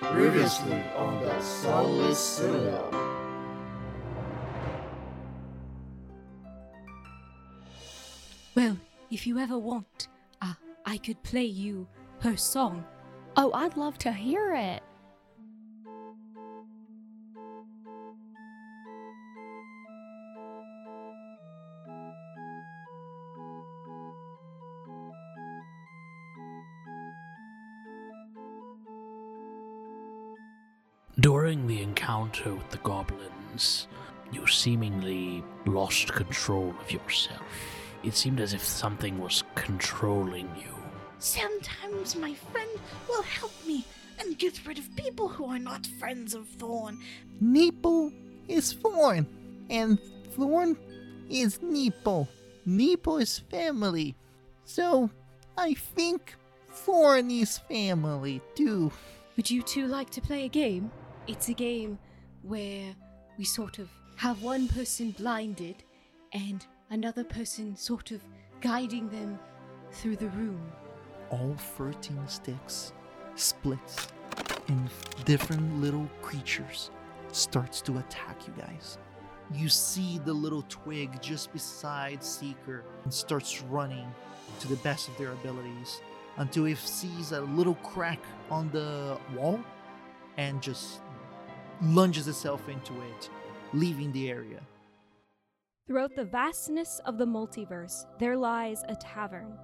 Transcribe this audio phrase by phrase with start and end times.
[0.00, 2.90] Previously on the Sunless Citadel.
[8.54, 8.78] Well,
[9.10, 10.08] if you ever want,
[10.40, 10.54] uh,
[10.86, 11.86] I could play you
[12.20, 12.84] her song.
[13.36, 14.82] Oh, I'd love to hear it.
[32.30, 33.88] Encounter with the goblins,
[34.30, 37.42] you seemingly lost control of yourself.
[38.04, 40.72] It seemed as if something was controlling you.
[41.18, 42.70] Sometimes my friend
[43.08, 43.84] will help me
[44.20, 47.00] and get rid of people who are not friends of Thorn.
[47.42, 48.12] Meepo
[48.46, 49.26] is Thorn,
[49.68, 49.98] and
[50.36, 50.76] Thorn
[51.28, 52.28] is Meepo.
[52.64, 54.14] Meepo is family.
[54.64, 55.10] So,
[55.58, 56.36] I think
[56.70, 58.92] Thorn is family too.
[59.36, 60.92] Would you two like to play a game?
[61.26, 61.98] It's a game
[62.42, 62.94] where
[63.38, 65.76] we sort of have one person blinded
[66.32, 68.20] and another person sort of
[68.60, 69.38] guiding them
[69.92, 70.60] through the room.
[71.30, 72.92] All 13 sticks
[73.36, 74.08] splits,
[74.68, 74.90] and
[75.24, 76.90] different little creatures
[77.32, 78.98] starts to attack you guys.
[79.52, 84.12] You see the little twig just beside Seeker and starts running
[84.60, 86.00] to the best of their abilities
[86.36, 89.60] until it sees a little crack on the wall
[90.36, 91.00] and just
[91.82, 93.30] lunges itself into it,
[93.72, 94.60] leaving the area.
[95.86, 99.58] Throughout the vastness of the multiverse, there lies a tavern.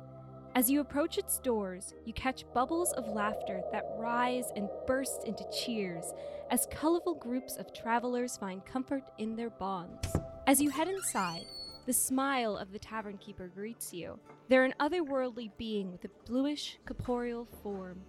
[0.55, 5.45] As you approach its doors, you catch bubbles of laughter that rise and burst into
[5.51, 6.15] cheers
[6.51, 10.17] as colorful groups of travelers find comfort in their bonds.
[10.47, 11.45] As you head inside,
[11.85, 14.19] the smile of the tavern keeper greets you.
[14.49, 18.01] They're an otherworldly being with a bluish, corporeal form.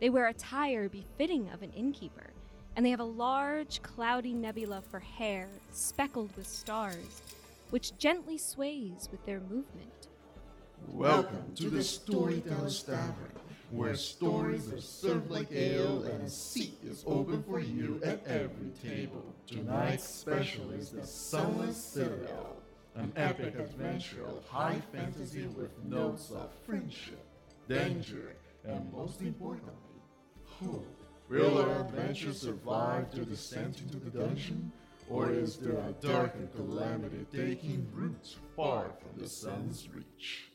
[0.00, 2.32] They wear attire befitting of an innkeeper,
[2.76, 7.22] and they have a large, cloudy nebula for hair, speckled with stars,
[7.70, 10.08] which gently sways with their movement.
[10.88, 13.32] Welcome to the Storyteller's Tavern,
[13.70, 18.70] where stories are served like ale and a seat is open for you at every
[18.84, 19.24] table.
[19.46, 22.58] Tonight's special is the Sunless Citadel,
[22.94, 27.24] an epic adventure of high fantasy with notes of friendship,
[27.70, 29.72] danger, and most importantly,
[30.44, 30.95] hope.
[31.28, 34.70] Will our adventure survive to descent into the dungeon?
[35.08, 40.50] Or is there a darker calamity taking root far from the sun's reach?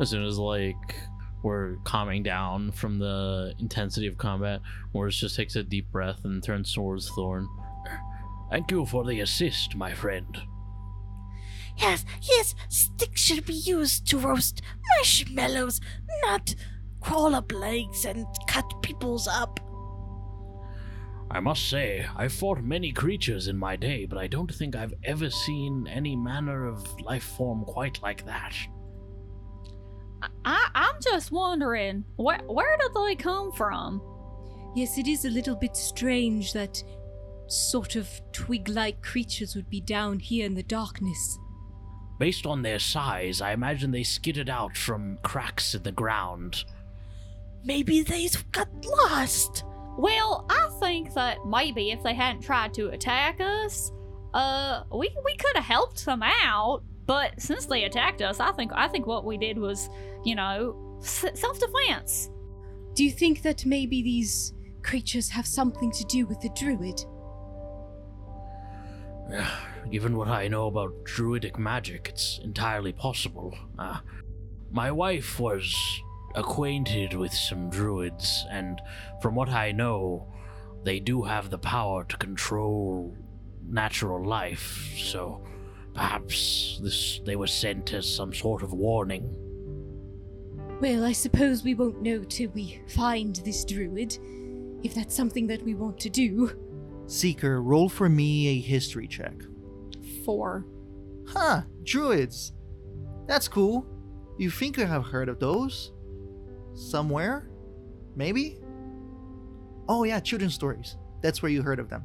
[0.00, 0.94] As soon as like
[1.42, 4.60] we're calming down from the intensity of combat,
[4.94, 7.48] Mortis just takes a deep breath and turns towards Thorn.
[8.50, 10.38] Thank you for the assist, my friend.
[11.78, 14.62] Yes, yes, sticks should be used to roast
[14.96, 15.80] marshmallows,
[16.24, 16.54] not
[17.00, 19.60] crawl up legs and cut people's up.
[21.30, 24.94] I must say, I've fought many creatures in my day, but I don't think I've
[25.04, 28.56] ever seen any manner of life form quite like that.
[30.44, 34.00] I, I'm just wondering, where, where did they come from?
[34.74, 36.82] Yes, it is a little bit strange that
[37.48, 41.38] sort of twig like creatures would be down here in the darkness.
[42.18, 46.64] Based on their size, I imagine they skidded out from cracks in the ground.
[47.64, 49.64] Maybe they've got lost.
[49.98, 53.92] Well, I think that maybe if they hadn't tried to attack us,
[54.34, 56.82] uh, we we could have helped them out.
[57.06, 59.88] But since they attacked us, I think I think what we did was,
[60.24, 62.30] you know, s- self defense.
[62.94, 67.04] Do you think that maybe these creatures have something to do with the druid?
[69.90, 73.56] Given what I know about druidic magic, it's entirely possible.
[73.78, 74.00] Uh,
[74.70, 75.74] my wife was
[76.34, 78.80] acquainted with some druids, and
[79.22, 80.26] from what I know,
[80.82, 83.16] they do have the power to control
[83.68, 85.42] natural life, so
[85.94, 89.34] perhaps this they were sent as some sort of warning.
[90.80, 94.18] Well, I suppose we won't know till we find this druid,
[94.82, 96.52] if that's something that we want to do.
[97.06, 99.34] Seeker, roll for me a history check.
[100.26, 100.66] Four.
[101.26, 102.52] Huh, druids.
[103.26, 103.86] That's cool.
[104.38, 105.92] You think you have heard of those?
[106.74, 107.48] Somewhere?
[108.14, 108.58] Maybe?
[109.88, 110.96] Oh, yeah, children's stories.
[111.22, 112.04] That's where you heard of them.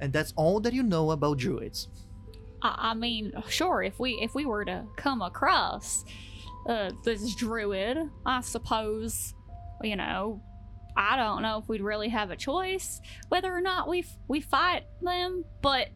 [0.00, 1.88] And that's all that you know about druids.
[2.62, 6.04] I, I mean, sure, if we if we were to come across
[6.68, 9.34] uh, this druid, I suppose,
[9.82, 10.42] you know,
[10.96, 14.40] I don't know if we'd really have a choice whether or not we f- we
[14.40, 15.44] fight them.
[15.62, 15.88] But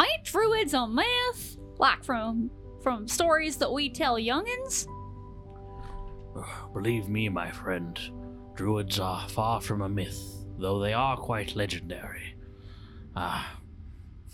[0.00, 1.56] ain't druids a myth?
[1.78, 2.50] Like from
[2.82, 4.86] from stories that we tell youngins?
[6.72, 7.98] Believe me, my friend,
[8.54, 12.36] druids are far from a myth, though they are quite legendary.
[13.16, 13.58] Ah.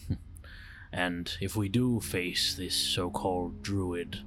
[0.93, 4.19] and if we do face this so called druid,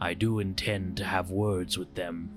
[0.00, 2.30] I do intend to have words with them.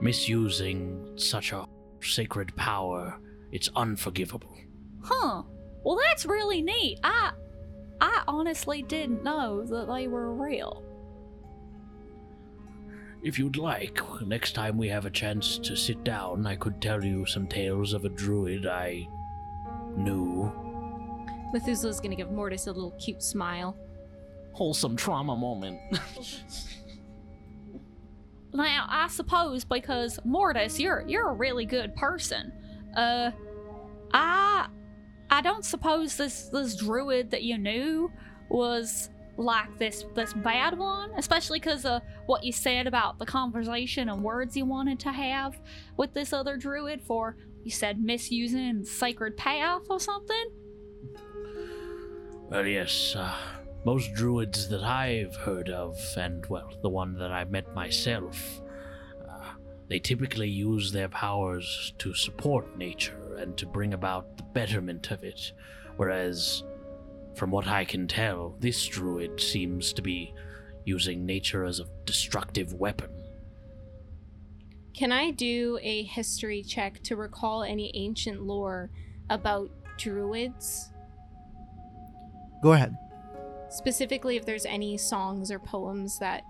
[0.00, 1.66] Misusing such a
[2.00, 3.18] sacred power,
[3.52, 4.56] it's unforgivable.
[5.02, 5.42] Huh.
[5.82, 6.98] Well, that's really neat.
[7.02, 7.32] I I
[8.30, 10.82] honestly didn't know that they were real.
[13.22, 17.04] If you'd like, next time we have a chance to sit down, I could tell
[17.04, 19.06] you some tales of a druid I
[19.94, 20.50] knew.
[21.52, 23.76] Methuselah's gonna give Mortis a little cute smile.
[24.52, 25.78] Wholesome trauma moment.
[28.52, 32.52] Now, I suppose because Mortis, you're you're a really good person.
[32.96, 33.30] Uh,
[34.12, 34.68] I
[35.30, 38.10] I don't suppose this this druid that you knew
[38.48, 44.08] was like this this bad one, especially because of what you said about the conversation
[44.08, 45.58] and words you wanted to have
[45.96, 50.50] with this other druid for you said misusing sacred path or something.
[52.48, 53.32] Well, yes, uh,
[53.84, 58.60] most druids that I've heard of, and well, the one that I met myself,
[59.28, 59.52] uh,
[59.88, 65.24] they typically use their powers to support nature and to bring about the betterment of
[65.24, 65.52] it.
[65.96, 66.62] Whereas,
[67.34, 70.34] from what I can tell, this druid seems to be
[70.84, 73.10] using nature as a destructive weapon.
[74.94, 78.90] Can I do a history check to recall any ancient lore
[79.28, 80.90] about druids?
[82.62, 82.96] Go ahead.
[83.70, 86.42] Specifically, if there's any songs or poems that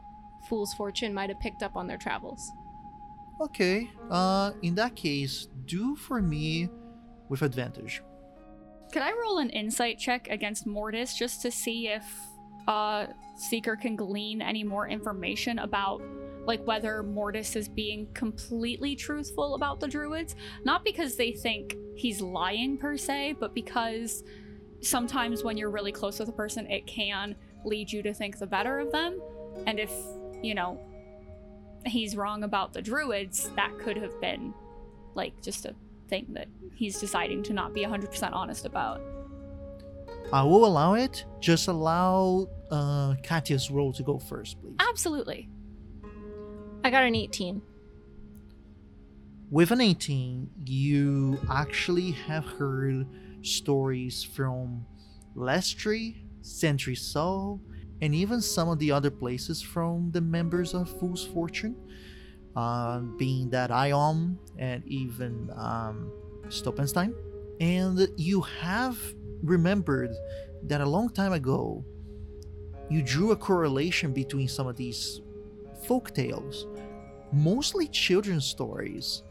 [0.48, 2.50] Fool's Fortune might have picked up on their travels.
[3.40, 3.90] Okay.
[4.10, 6.68] Uh, in that case, do for me
[7.30, 8.02] with advantage.
[8.92, 12.04] Could I roll an insight check against Mortis just to see if
[12.68, 13.06] uh
[13.38, 16.02] Seeker can glean any more information about
[16.44, 20.34] like whether Mortis is being completely truthful about the druids?
[20.64, 24.24] Not because they think he's lying per se, but because
[24.80, 28.46] sometimes when you're really close with a person, it can lead you to think the
[28.46, 29.20] better of them.
[29.66, 29.92] And if,
[30.42, 30.80] you know,
[31.86, 34.54] he's wrong about the druids, that could have been
[35.14, 35.74] like just a
[36.10, 39.00] thing that he's deciding to not be 100% honest about.
[40.32, 41.24] I will allow it.
[41.40, 44.76] Just allow uh, Katya's roll to go first, please.
[44.78, 45.48] Absolutely.
[46.84, 47.62] I got an 18.
[49.50, 53.06] With an 18, you actually have heard
[53.42, 54.86] stories from
[55.34, 57.60] Lestry, Sentry Soul,
[58.00, 61.74] and even some of the other places from the members of Fool's Fortune,
[62.56, 66.10] uh, being that Iom and even um,
[66.48, 67.14] Stoppenstein.
[67.60, 68.98] And you have
[69.42, 70.10] remembered
[70.64, 71.84] that a long time ago,
[72.88, 75.20] you drew a correlation between some of these
[75.86, 76.66] folk tales,
[77.32, 79.22] mostly children's stories,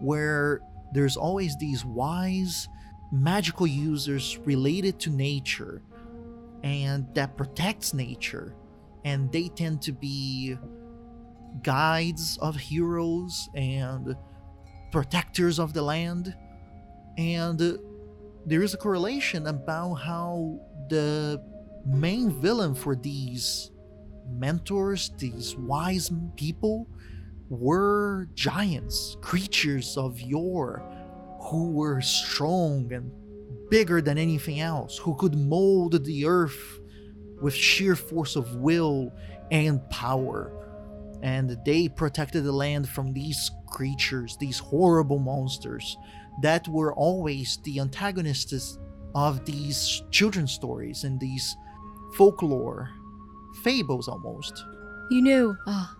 [0.00, 0.60] where
[0.92, 2.68] there's always these wise
[3.12, 5.82] magical users related to nature
[6.62, 8.54] and that protects nature
[9.04, 10.56] and they tend to be
[11.62, 14.16] guides of heroes and
[14.92, 16.34] protectors of the land
[17.18, 17.78] and
[18.44, 20.58] there is a correlation about how
[20.88, 21.42] the
[21.86, 23.70] main villain for these
[24.28, 26.86] mentors these wise people
[27.48, 30.82] were giants creatures of yore
[31.40, 33.10] who were strong and
[33.70, 36.80] bigger than anything else, who could mold the earth
[37.40, 39.12] with sheer force of will
[39.50, 40.52] and power.
[41.26, 45.96] And they protected the land from these creatures, these horrible monsters
[46.40, 48.78] that were always the antagonists
[49.12, 51.56] of these children's stories and these
[52.14, 52.90] folklore,
[53.64, 54.64] fables almost.
[55.10, 55.96] You know, ah,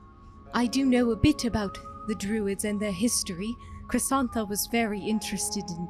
[0.54, 3.52] I do know a bit about the Druids and their history.
[3.88, 5.88] Chrysantha was very interested in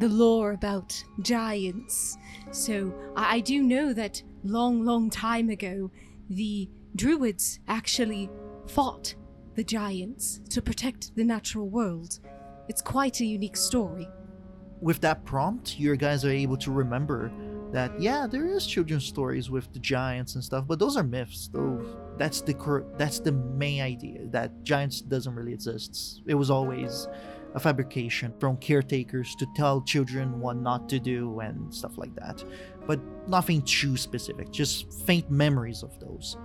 [0.00, 2.18] the lore about giants.
[2.50, 5.90] So I, I do know that long, long time ago,
[6.28, 8.28] the Druids actually
[8.66, 9.14] fought
[9.54, 12.20] the giants to protect the natural world.
[12.68, 14.08] It's quite a unique story.
[14.80, 17.32] With that prompt, your guys are able to remember
[17.72, 21.48] that yeah, there is children's stories with the giants and stuff, but those are myths.
[21.52, 21.84] Though
[22.16, 26.22] that's the cor- that's the main idea that giants doesn't really exist.
[26.26, 27.08] It was always
[27.54, 32.44] a fabrication from caretakers to tell children what not to do and stuff like that.
[32.86, 36.36] But nothing too specific, just faint memories of those.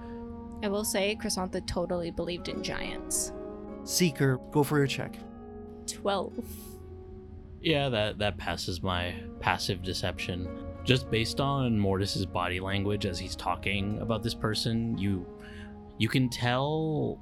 [0.64, 3.34] I will say, Chrysantha totally believed in giants.
[3.84, 5.18] Seeker, go for your check.
[5.88, 6.34] 12.
[7.62, 10.48] Yeah, that that passes my passive deception.
[10.84, 15.26] Just based on Mortis's body language as he's talking about this person, you
[15.98, 17.20] you can tell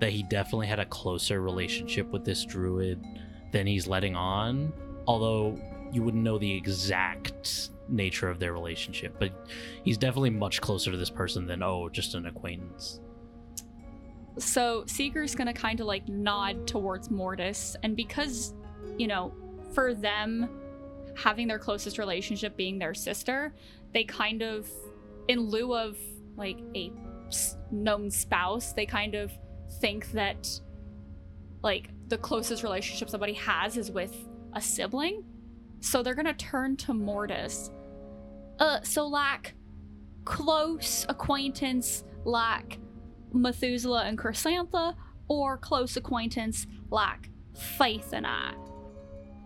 [0.00, 3.04] that he definitely had a closer relationship with this druid
[3.52, 4.72] than he's letting on.
[5.06, 5.58] Although
[5.92, 9.32] you wouldn't know the exact nature of their relationship, but
[9.84, 13.00] he's definitely much closer to this person than oh, just an acquaintance.
[14.38, 18.54] So Seeker's gonna kind of like nod towards Mortis, and because,
[18.98, 19.32] you know,
[19.72, 20.48] for them,
[21.16, 23.54] having their closest relationship being their sister,
[23.92, 24.68] they kind of,
[25.28, 25.96] in lieu of
[26.36, 26.92] like a
[27.70, 29.32] known spouse, they kind of
[29.80, 30.48] think that
[31.62, 34.14] like the closest relationship somebody has is with
[34.52, 35.24] a sibling.
[35.80, 37.70] So they're gonna turn to Mortis.
[38.58, 39.54] Uh, so like
[40.24, 42.78] close acquaintance, like
[43.32, 44.94] Methuselah and Chrysantha,
[45.28, 48.54] or close acquaintance like Faith and I.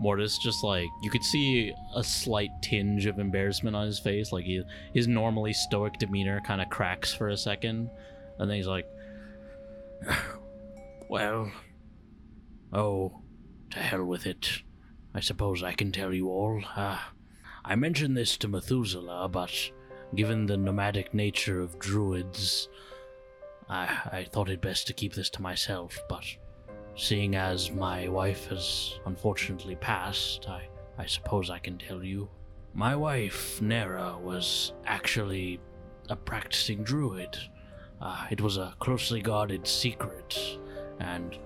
[0.00, 4.44] Mortis just like you could see a slight tinge of embarrassment on his face, like
[4.44, 4.62] he,
[4.94, 7.90] his normally stoic demeanor kind of cracks for a second,
[8.38, 8.86] and then he's like,
[11.08, 11.50] Well,
[12.72, 13.20] oh,
[13.70, 14.62] to hell with it.
[15.12, 16.62] I suppose I can tell you all.
[16.76, 16.98] Uh,
[17.64, 19.52] I mentioned this to Methuselah, but
[20.14, 22.68] given the nomadic nature of druids,
[23.68, 25.98] I, I thought it best to keep this to myself.
[26.08, 26.24] But
[26.96, 32.28] seeing as my wife has unfortunately passed, I, I suppose I can tell you.
[32.72, 35.60] My wife, Nera, was actually
[36.08, 37.36] a practicing druid.
[38.00, 40.58] Uh, it was a closely guarded secret,
[40.98, 41.36] and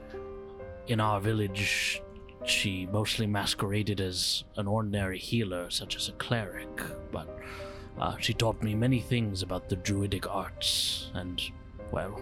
[0.86, 2.02] in our village,
[2.44, 7.28] she mostly masqueraded as an ordinary healer, such as a cleric, but
[7.98, 11.42] uh, she taught me many things about the druidic arts, and,
[11.90, 12.20] well,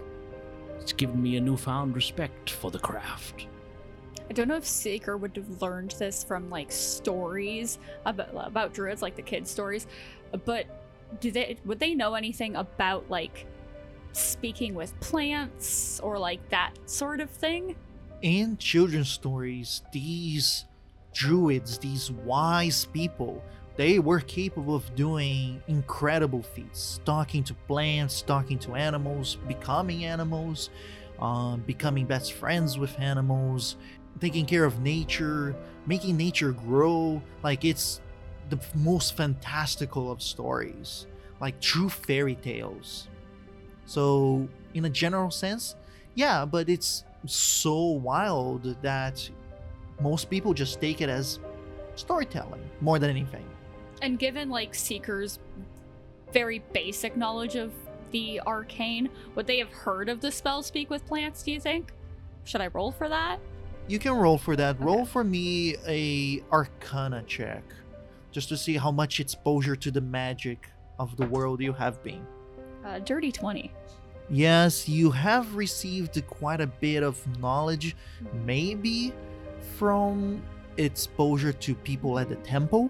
[0.79, 3.47] it's given me a newfound respect for the craft.
[4.29, 9.01] I don't know if Seeker would have learned this from like stories about about druids,
[9.01, 9.85] like the kids' stories,
[10.45, 10.65] but
[11.19, 13.45] do they would they know anything about like
[14.13, 17.75] speaking with plants or like that sort of thing?
[18.23, 20.65] In children's stories, these
[21.13, 23.43] druids, these wise people,
[23.75, 30.69] they were capable of doing incredible feats, talking to plants, talking to animals, becoming animals,
[31.19, 33.75] um, becoming best friends with animals,
[34.19, 37.21] taking care of nature, making nature grow.
[37.43, 37.99] Like it's
[38.49, 41.07] the most fantastical of stories,
[41.41, 43.09] like true fairy tales.
[43.85, 45.75] So, in a general sense,
[46.15, 49.29] yeah, but it's so wild that
[50.01, 51.39] most people just take it as
[51.95, 53.45] storytelling more than anything.
[54.01, 55.39] And given like Seeker's
[56.31, 57.71] very basic knowledge of
[58.11, 61.93] the arcane, would they have heard of the spell speak with plants, do you think?
[62.43, 63.39] Should I roll for that?
[63.87, 64.79] You can roll for that.
[64.79, 67.63] Roll for me a arcana check
[68.31, 72.25] just to see how much exposure to the magic of the world you have been.
[72.85, 73.71] Uh, dirty 20.
[74.29, 77.95] Yes, you have received quite a bit of knowledge,
[78.45, 79.13] maybe
[79.77, 80.41] from
[80.77, 82.89] exposure to people at the temple,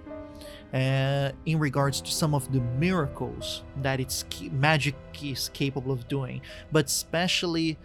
[0.74, 6.42] uh, in regards to some of the miracles that its magic is capable of doing,
[6.72, 7.78] but especially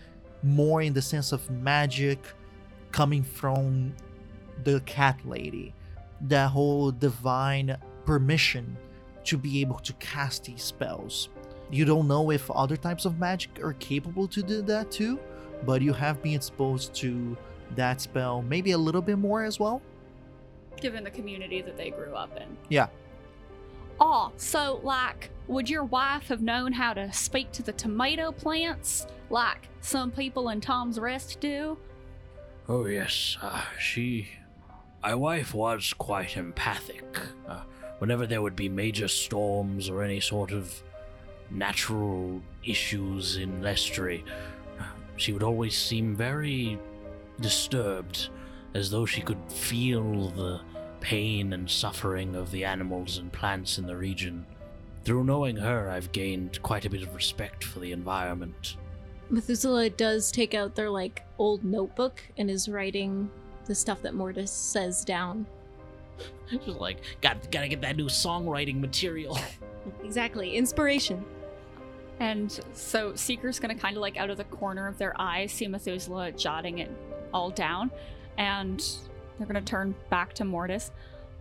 [0.43, 2.19] more in the sense of magic
[2.93, 3.95] coming from
[4.65, 5.75] the cat lady,
[6.23, 8.77] that whole divine permission
[9.25, 11.29] to be able to cast these spells.
[11.71, 15.19] You don't know if other types of magic are capable to do that too,
[15.65, 17.37] but you have been exposed to
[17.77, 19.83] that spell maybe a little bit more as well.
[20.81, 22.57] Given the community that they grew up in.
[22.69, 22.89] Yeah.
[24.01, 29.07] Oh, so like, would your wife have known how to speak to the tomato plants
[29.29, 31.77] like some people in Tom's Rest do?
[32.69, 34.29] Oh, yes, uh, she.
[35.03, 37.19] My wife was quite empathic.
[37.49, 37.63] Uh,
[37.99, 40.83] whenever there would be major storms or any sort of
[41.51, 44.25] natural issues in Lestry,
[44.79, 44.85] uh,
[45.17, 46.79] she would always seem very
[47.41, 48.29] disturbed,
[48.75, 50.61] as though she could feel the
[51.01, 54.45] pain and suffering of the animals and plants in the region.
[55.05, 58.77] Through knowing her, I've gained quite a bit of respect for the environment.
[59.31, 63.31] Methuselah does take out their like old notebook and is writing
[63.67, 65.47] the stuff that Mortis says down.
[66.51, 69.39] just like got gotta get that new songwriting material.
[70.05, 71.25] Exactly, inspiration.
[72.21, 75.67] And so Seeker's gonna kind of like out of the corner of their eye see
[75.69, 76.91] Methuselah jotting it
[77.33, 77.91] all down,
[78.37, 78.85] and
[79.39, 80.91] they're gonna turn back to Mortis.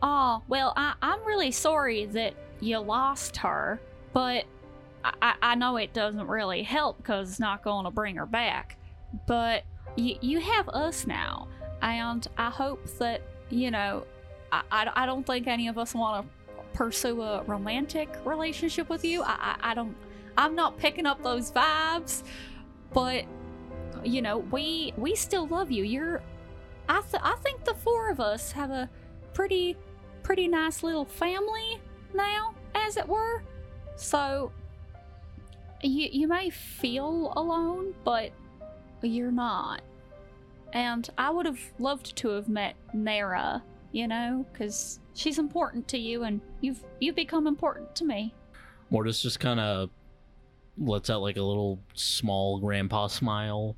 [0.02, 3.80] Oh, well, I- I'm really sorry that you lost her,
[4.14, 4.46] but
[5.04, 8.78] I, I, I know it doesn't really help because it's not gonna bring her back.
[9.26, 9.64] But
[9.98, 11.48] y- you have us now,
[11.82, 14.04] and I hope that, you know,
[14.52, 19.04] I, I, I don't think any of us want to pursue a romantic relationship with
[19.04, 19.24] you.
[19.24, 19.96] I, I, I don't
[20.38, 22.24] I'm not picking up those vibes,
[22.94, 23.26] but
[24.04, 25.84] you know, we we still love you.
[25.84, 26.22] You're
[26.88, 28.90] I th- I think the four of us have a
[29.34, 29.76] pretty
[30.24, 31.82] pretty nice little family
[32.14, 33.44] now, as it were.
[33.96, 34.52] So
[35.82, 38.32] you you may feel alone, but
[39.02, 39.82] you're not.
[40.74, 45.98] And I would have loved to have met Nara, you know, because she's important to
[45.98, 48.34] you, and you've you've become important to me.
[48.90, 49.90] Mortis just kind of
[50.78, 53.76] lets out like a little small grandpa smile,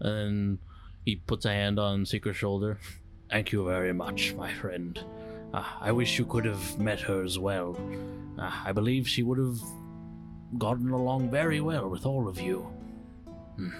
[0.00, 0.58] and
[1.04, 2.78] he puts a hand on Seeker's shoulder.
[3.30, 5.02] Thank you very much, my friend.
[5.54, 7.78] Uh, I wish you could have met her as well.
[8.38, 9.58] Uh, I believe she would have
[10.58, 12.60] gotten along very well with all of you.
[13.56, 13.70] Hmm.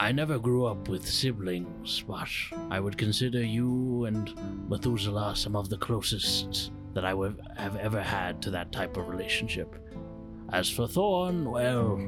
[0.00, 2.28] I never grew up with siblings, but
[2.70, 4.32] I would consider you and
[4.68, 7.10] Methuselah some of the closest that I
[7.56, 9.74] have ever had to that type of relationship.
[10.52, 12.00] As for Thorn, well,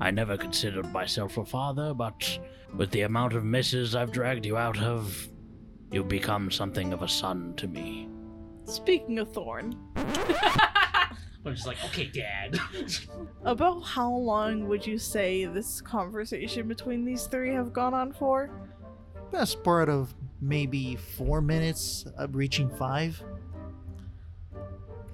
[0.00, 2.38] I never considered myself a father, but
[2.76, 5.28] with the amount of messes I've dragged you out of,
[5.90, 8.08] you've become something of a son to me.
[8.64, 12.58] Speaking of Thorn, I'm just like, okay, Dad.
[13.44, 18.50] about how long would you say this conversation between these three have gone on for?
[19.32, 23.20] Best part of maybe four minutes, uh, reaching five.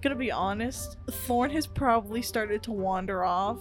[0.02, 3.60] Gonna be honest, Thorn has probably started to wander off.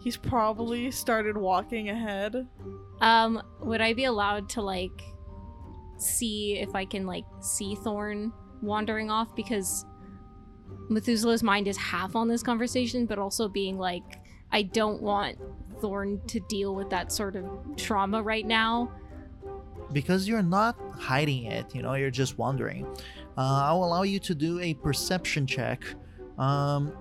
[0.00, 2.48] He's probably started walking ahead.
[3.00, 5.02] Um, would I be allowed to like
[5.98, 9.84] see if I can like see Thorn wandering off because
[10.88, 14.02] Methuselah's mind is half on this conversation, but also being like,
[14.50, 15.38] I don't want
[15.80, 17.44] Thorn to deal with that sort of
[17.76, 18.90] trauma right now.
[19.92, 22.86] because you're not hiding it you know you're just wondering
[23.36, 25.84] uh, i'll allow you to do a perception check
[26.38, 26.92] um,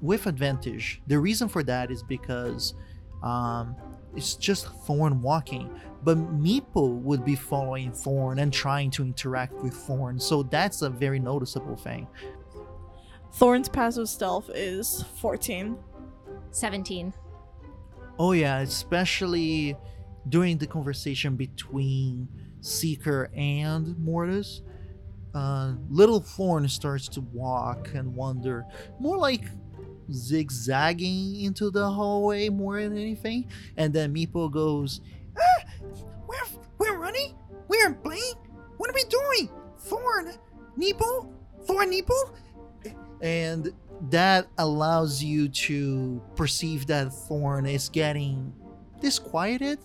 [0.00, 2.74] with advantage the reason for that is because
[3.22, 3.74] um,
[4.16, 5.70] it's just thorn walking
[6.04, 10.90] but meepo would be following thorn and trying to interact with thorn so that's a
[10.90, 12.06] very noticeable thing
[13.32, 15.76] Thorn's passive stealth is 14.
[16.50, 17.12] 17.
[18.18, 19.76] Oh yeah, especially
[20.28, 22.28] during the conversation between
[22.60, 24.62] Seeker and Mortis.
[25.34, 28.64] Uh, little Thorn starts to walk and wander,
[28.98, 29.44] more like
[30.12, 33.50] zigzagging into the hallway more than anything.
[33.76, 35.00] And then Meepo goes,
[35.38, 35.64] ah,
[36.26, 37.34] "We're we're running.
[37.68, 38.34] We're playing.
[38.78, 39.50] What are we doing?
[39.78, 40.32] Thorn,
[40.78, 41.32] Meepo,
[41.64, 42.34] Thorn, Meepo."
[43.20, 43.72] And
[44.10, 48.52] that allows you to perceive that Thorn is getting
[49.00, 49.78] disquieted.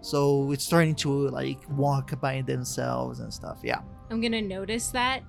[0.00, 3.58] So it's starting to like walk by themselves and stuff.
[3.62, 3.80] Yeah.
[4.10, 5.22] I'm gonna notice that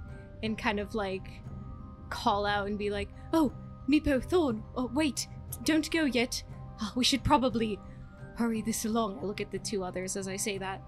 [0.44, 1.28] and kind of like
[2.10, 3.52] call out and be like, "Oh,
[3.90, 5.28] Meepo, Thorn, oh, wait,
[5.64, 6.44] don't go yet.
[6.82, 7.80] Ah, we should probably
[8.36, 10.82] hurry this along." I look at the two others as I say that.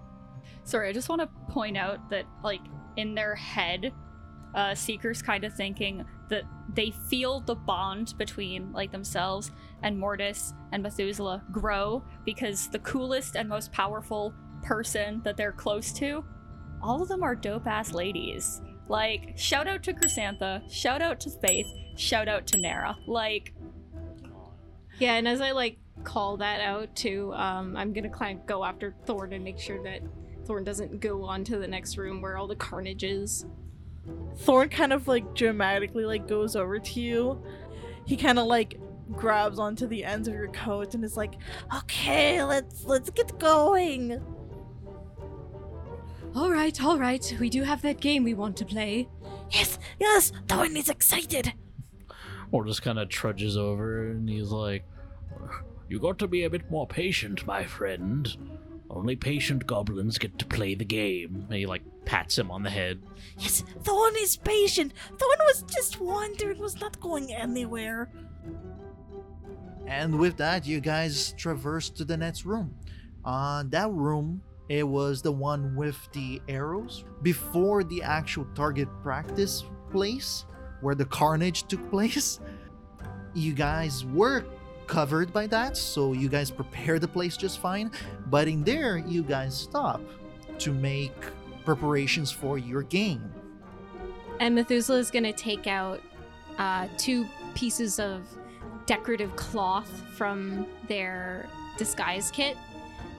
[0.63, 2.61] Sorry, I just want to point out that, like,
[2.97, 3.93] in their head,
[4.53, 9.51] uh, Seeker's kind of thinking that they feel the bond between, like, themselves
[9.81, 15.91] and Mortis and Methuselah grow because the coolest and most powerful person that they're close
[15.93, 16.23] to,
[16.81, 18.61] all of them are dope ass ladies.
[18.87, 22.97] Like, shout out to Chrysantha, shout out to Faith, shout out to Nara.
[23.07, 23.53] Like,
[24.99, 28.63] Yeah, and as I like call that out too, um, I'm gonna kind of go
[28.63, 30.01] after Thorn and make sure that
[30.45, 33.45] Thorn doesn't go on to the next room where all the carnage is.
[34.37, 37.41] Thorn kind of like dramatically like goes over to you.
[38.05, 38.79] He kind of like
[39.11, 41.33] grabs onto the ends of your coat and is like,
[41.75, 44.19] "Okay, let's let's get going."
[46.35, 47.35] All right, all right.
[47.39, 49.07] We do have that game we want to play.
[49.51, 51.53] Yes, yes, Thorn is excited.
[52.51, 54.85] Or just kind of trudges over and he's like,
[55.89, 58.27] You got to be a bit more patient, my friend.
[58.89, 61.45] Only patient goblins get to play the game.
[61.49, 63.01] and he like pats him on the head.
[63.37, 64.93] Yes, Thorn is patient.
[65.17, 68.09] Thorn was just wandering, was not going anywhere.
[69.87, 72.75] And with that, you guys traverse to the next room.
[73.25, 79.63] Uh, that room, it was the one with the arrows before the actual target practice
[79.89, 80.45] place
[80.81, 82.39] where the carnage took place.
[83.33, 84.45] You guys were
[84.87, 87.91] covered by that, so you guys prepare the place just fine.
[88.27, 90.01] But in there, you guys stop
[90.59, 91.13] to make
[91.65, 93.31] preparations for your game.
[94.39, 96.01] And Methuselah is gonna take out
[96.57, 98.23] uh, two pieces of
[98.85, 101.47] decorative cloth from their
[101.77, 102.57] disguise kit,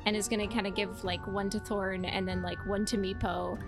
[0.07, 2.97] and is gonna kind of give like one to Thorn and then like one to
[2.97, 3.59] Meepo,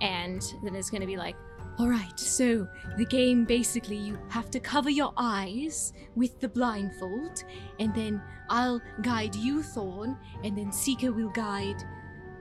[0.00, 1.36] and then is gonna be like,
[1.78, 2.66] Alright, so
[2.96, 7.44] the game basically you have to cover your eyes with the blindfold,
[7.78, 11.82] and then I'll guide you, Thorn, and then Seeker will guide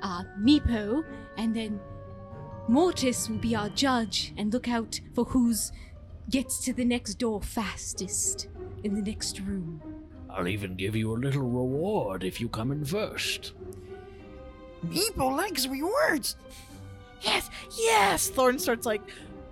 [0.01, 1.03] uh, Meepo,
[1.37, 1.81] and then
[2.69, 5.71] Mortis will be our judge and look out for who's
[6.29, 8.47] gets to the next door fastest
[8.83, 9.94] in the next room.
[10.35, 13.53] I'll even give you a little reward if you come in first.
[14.85, 16.35] Meepo likes rewards.
[17.21, 18.29] Yes, yes.
[18.29, 19.01] Thorn starts like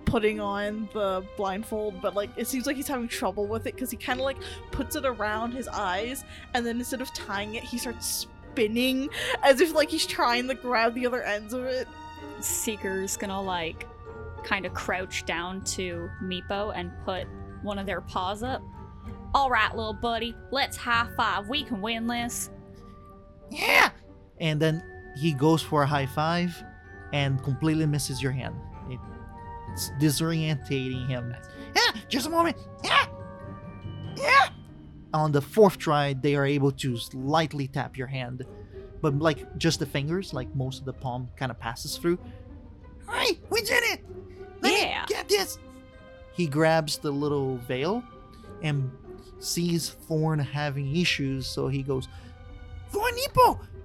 [0.04, 3.90] putting on the blindfold, but like it seems like he's having trouble with it because
[3.90, 4.36] he kind of like
[4.70, 9.08] puts it around his eyes, and then instead of tying it, he starts spinning
[9.42, 11.88] as if like he's trying to grab the other ends of it.
[12.40, 13.88] Seeker's gonna like
[14.44, 17.26] kind of crouch down to Meepo and put
[17.62, 18.62] one of their paws up.
[19.34, 21.48] All right, little buddy, let's high five.
[21.48, 22.50] We can win this.
[23.50, 23.90] Yeah.
[24.40, 24.82] And then
[25.16, 26.54] he goes for a high five,
[27.12, 28.54] and completely misses your hand.
[29.72, 31.34] It's disorientating him.
[31.74, 32.56] Yeah, just a moment.
[32.84, 33.06] Yeah.
[34.16, 34.48] Yeah.
[35.12, 38.44] On the fourth try, they are able to lightly tap your hand,
[39.00, 42.18] but like just the fingers, like most of the palm kind of passes through.
[43.10, 44.04] Hey, we did it!
[44.60, 45.06] Let Yeah.
[45.06, 45.58] get this.
[46.32, 48.02] He grabs the little veil
[48.62, 48.90] and
[49.38, 52.08] sees Thorn having issues, so he goes,
[52.88, 53.12] Thorn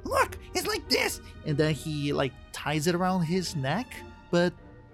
[0.03, 1.21] look, it's like this.
[1.45, 3.87] And then he like ties it around his neck,
[4.31, 4.53] but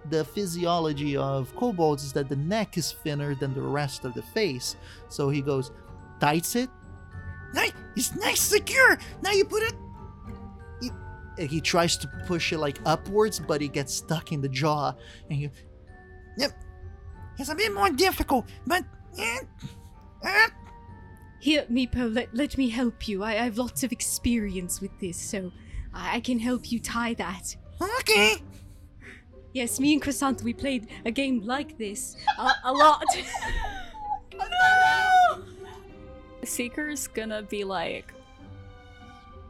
[0.09, 4.21] the physiology of kobolds is that the neck is thinner than the rest of the
[4.21, 4.75] face.
[5.09, 5.71] So he goes,
[6.19, 6.69] tights it.
[7.53, 8.97] Nice, it's nice, secure.
[9.21, 9.73] Now you put it.
[11.37, 14.93] He, tries to push it like upwards, but he gets stuck in the jaw.
[15.29, 15.49] And he,
[16.37, 16.51] yep,
[17.37, 18.83] it's a bit more difficult, but.
[19.17, 19.39] eh."
[21.39, 23.23] Here, Meepo, let, let me help you.
[23.23, 25.51] I, I have lots of experience with this, so
[25.93, 27.55] I, I can help you tie that.
[27.99, 28.37] Okay.
[29.53, 33.05] Yes, me and Croissant, we played a game like this uh, a lot.
[34.33, 35.43] no!
[36.43, 38.13] Seeker's gonna be like,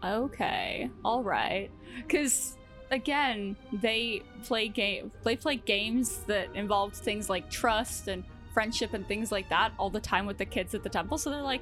[0.03, 2.57] okay, all right, because
[2.91, 8.23] again, they play game, they play games that involve things like trust and
[8.55, 11.19] friendship and things like that all the time with the kids at the temple.
[11.19, 11.61] So they're like,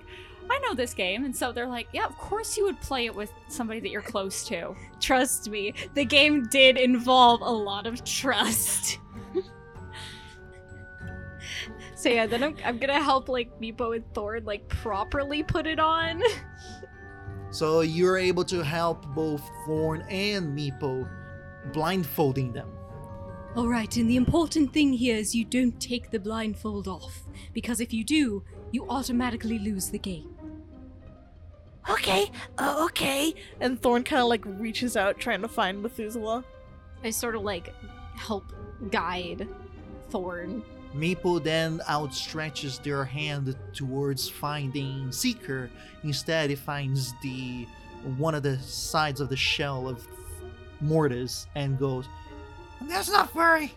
[0.50, 3.16] I know this game, and so they're like, yeah, of course you would play it
[3.16, 4.76] with somebody that you're close to.
[5.00, 9.00] Trust me, the game did involve a lot of trust.
[11.96, 15.80] so yeah, then I'm, I'm gonna help like Meepo and Thorn like properly put it
[15.80, 16.22] on.
[17.50, 21.10] So you're able to help both Thorn and Meepo
[21.72, 22.70] blindfolding them.
[23.56, 27.22] All right, and the important thing here is you don't take the blindfold off,
[27.54, 30.36] because if you do, you automatically lose the game.
[31.88, 33.36] Okay, uh, okay.
[33.60, 36.44] And Thorn kind of like reaches out trying to find Methuselah.
[37.04, 37.76] I sort of like
[38.16, 38.52] help
[38.90, 39.48] guide
[40.10, 40.64] Thorn.
[40.96, 45.70] Meepo then outstretches their hand towards finding Seeker.
[46.04, 47.68] Instead, he finds the
[48.18, 50.08] one of the sides of the shell of
[50.82, 52.08] Mortis and goes,
[52.88, 53.74] "That's not furry."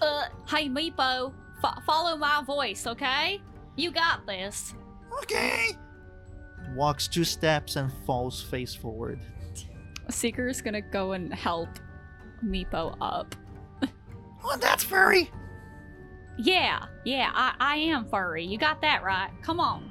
[0.00, 3.40] Uh, hey Meepo, fo- follow my voice, okay?
[3.76, 4.74] You got this.
[5.22, 5.70] Okay.
[6.74, 9.20] Walks two steps and falls face forward.
[10.08, 11.68] Seeker's gonna go and help
[12.44, 13.34] Meepo up.
[14.42, 15.30] Oh, that's furry.
[16.38, 18.42] Yeah, yeah, I, I am furry.
[18.42, 19.30] You got that right.
[19.42, 19.90] Come on.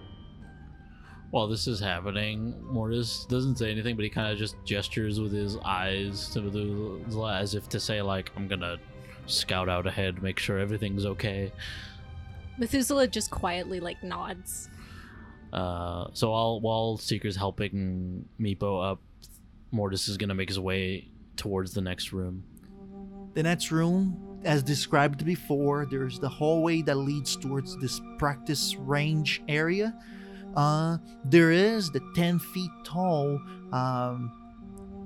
[1.31, 5.31] While this is happening, Mortis doesn't say anything, but he kind of just gestures with
[5.31, 8.77] his eyes to Methuselah as if to say, like, I'm gonna
[9.27, 11.51] scout out ahead, make sure everything's okay.
[12.57, 14.69] Methuselah just quietly like nods.
[15.53, 18.99] Uh, so while while Seeker's helping Meepo up,
[19.71, 22.43] Mortis is gonna make his way towards the next room.
[23.35, 29.43] The next room, as described before, there's the hallway that leads towards this practice range
[29.47, 29.93] area.
[30.55, 33.39] Uh, there is the 10 feet tall
[33.71, 34.31] um,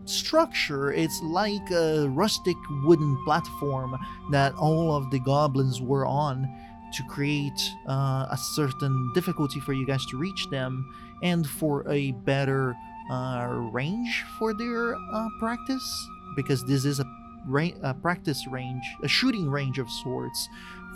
[0.06, 0.92] structure.
[0.92, 3.98] It's like a rustic wooden platform
[4.32, 6.48] that all of the goblins were on
[6.94, 10.86] to create uh, a certain difficulty for you guys to reach them
[11.24, 12.76] and for a better
[13.12, 17.06] uh, range for their uh, practice because this is a,
[17.46, 20.48] ra- a practice range, a shooting range of sorts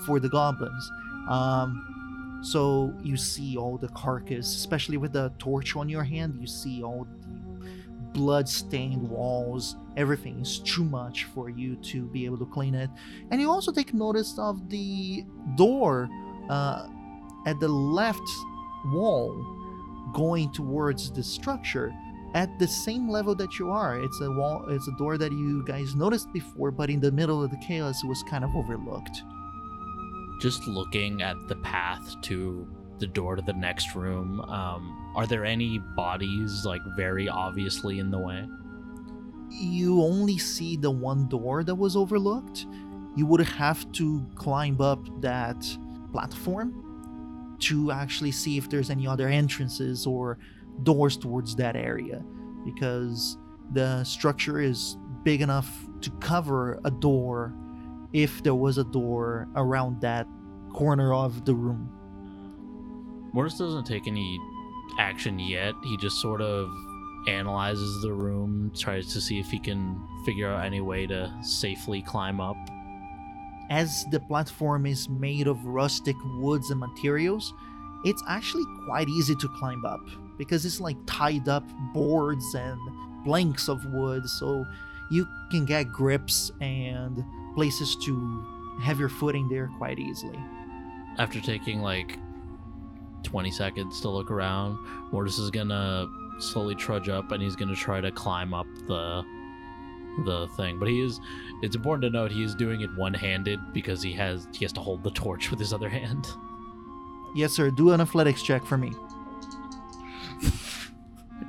[0.05, 0.91] for the goblins.
[1.29, 1.96] Um,
[2.41, 6.83] so you see all the carcass, especially with the torch on your hand, you see
[6.83, 7.69] all the
[8.13, 9.75] blood-stained walls.
[9.95, 12.89] Everything is too much for you to be able to clean it,
[13.31, 16.09] and you also take notice of the door
[16.49, 16.87] uh,
[17.45, 18.29] at the left
[18.85, 19.33] wall
[20.13, 21.93] going towards the structure
[22.33, 23.99] at the same level that you are.
[23.99, 24.65] It's a wall.
[24.69, 28.03] It's a door that you guys noticed before, but in the middle of the chaos,
[28.03, 29.23] it was kind of overlooked.
[30.39, 32.67] Just looking at the path to
[32.99, 38.11] the door to the next room, um, are there any bodies like very obviously in
[38.11, 38.47] the way?
[39.49, 42.65] You only see the one door that was overlooked.
[43.15, 45.65] You would have to climb up that
[46.11, 50.37] platform to actually see if there's any other entrances or
[50.83, 52.23] doors towards that area
[52.63, 53.37] because
[53.73, 57.53] the structure is big enough to cover a door
[58.13, 60.27] if there was a door around that
[60.73, 61.91] corner of the room.
[63.33, 64.39] Mortis doesn't take any
[64.99, 65.73] action yet.
[65.83, 66.69] He just sort of
[67.27, 72.01] analyzes the room, tries to see if he can figure out any way to safely
[72.01, 72.55] climb up.
[73.69, 77.53] As the platform is made of rustic woods and materials,
[78.05, 79.99] it's actually quite easy to climb up
[80.37, 82.79] because it's like tied up boards and
[83.25, 84.63] planks of wood, so
[85.11, 87.23] you can get grips and
[87.57, 88.45] places to
[88.79, 90.37] have your footing there quite easily.
[91.17, 92.19] After taking like
[93.23, 94.77] 20 seconds to look around,
[95.11, 99.25] Mortis is gonna slowly trudge up and he's gonna try to climb up the
[100.23, 100.77] the thing.
[100.77, 101.19] But he is
[101.63, 104.79] it's important to note he is doing it one-handed because he has he has to
[104.79, 106.27] hold the torch with his other hand.
[107.33, 107.71] Yes, sir.
[107.71, 108.93] Do an athletics check for me.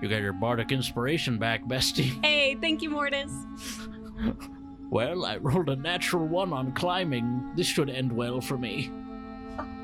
[0.01, 2.25] You got your bardic inspiration back, bestie.
[2.25, 3.31] Hey, thank you, Mortis.
[4.90, 7.53] Well, I rolled a natural one on climbing.
[7.55, 8.90] This should end well for me.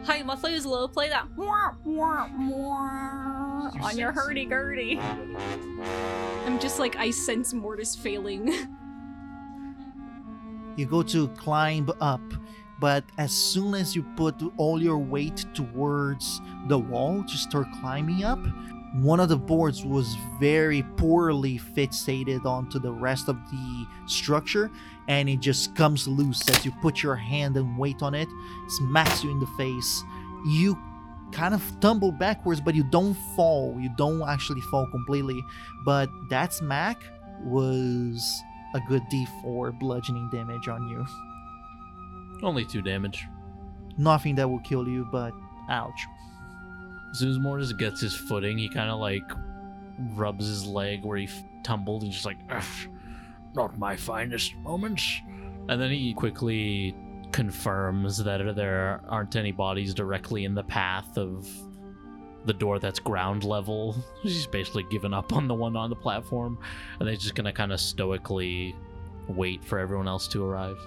[0.06, 5.00] Hey, Methuselah, play that wah, wah, wah on your hurdy-gurdy.
[5.00, 8.68] I'm just like, I sense Mortis failing.
[10.76, 12.20] You go to climb up,
[12.80, 18.24] but as soon as you put all your weight towards the wall to start climbing
[18.24, 18.40] up,
[18.94, 24.70] one of the boards was very poorly fixated onto the rest of the structure
[25.08, 28.28] and it just comes loose as you put your hand and weight on it,
[28.68, 30.02] smacks you in the face.
[30.46, 30.78] You
[31.32, 33.76] kind of tumble backwards, but you don't fall.
[33.78, 35.44] You don't actually fall completely.
[35.84, 37.02] But that smack
[37.42, 38.42] was
[38.74, 41.04] a good d4 bludgeoning damage on you.
[42.42, 43.26] Only two damage.
[43.98, 45.32] Nothing that will kill you, but
[45.68, 46.06] ouch.
[47.22, 49.22] As Mortis gets his footing, he kind of like
[50.14, 52.64] rubs his leg where he f- tumbled and just like, "Ugh,
[53.54, 55.20] not my finest moments.
[55.68, 56.94] And then he quickly
[57.32, 61.48] confirms that there aren't any bodies directly in the path of
[62.46, 63.96] the door that's ground level.
[64.22, 66.58] He's basically given up on the one on the platform,
[66.98, 68.74] and they're just gonna kind of stoically
[69.28, 70.78] wait for everyone else to arrive.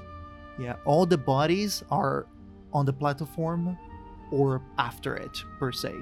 [0.60, 2.28] Yeah, all the bodies are
[2.74, 3.78] on the platform
[4.32, 5.94] or after it, per se.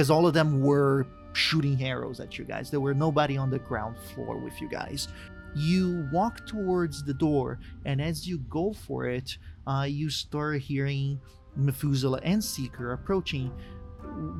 [0.00, 2.70] Because all of them were shooting arrows at you guys.
[2.70, 5.08] There were nobody on the ground floor with you guys.
[5.54, 9.36] You walk towards the door, and as you go for it,
[9.66, 11.20] uh, you start hearing
[11.54, 13.52] Methuselah and Seeker approaching,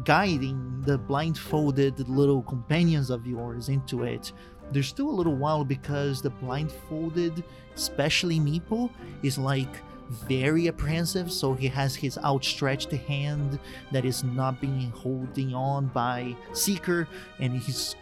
[0.03, 4.33] guiding the blindfolded little companions of yours into it.
[4.73, 7.45] There's still a little while because the blindfolded,
[7.75, 8.89] especially Meepo,
[9.23, 13.59] is like very apprehensive, so he has his outstretched hand
[13.93, 17.97] that is not being holding on by Seeker, and he's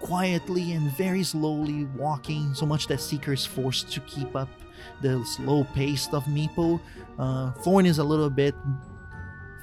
[0.00, 4.48] quietly and very slowly walking, so much that Seeker is forced to keep up
[5.00, 6.80] the slow pace of Meepo.
[7.18, 8.54] Uh, Thorn is a little bit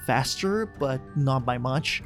[0.05, 2.03] faster, but not by much.